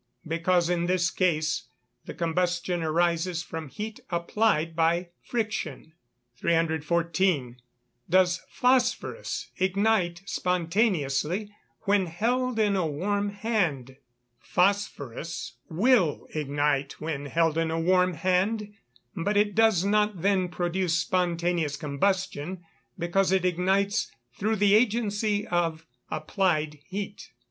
[0.27, 1.67] Because in this case
[2.05, 5.93] the combustion arises from heat applied by friction.
[6.37, 7.61] 314.
[8.09, 13.97] Does phosphorous ignite spontaneously when held in a warm hand?
[14.39, 18.73] Phosphorous will ignite when held in a warm hand,
[19.15, 22.65] but it does not then produce spontaneous combustion,
[22.97, 27.33] because it ignites through the agency of applied heat.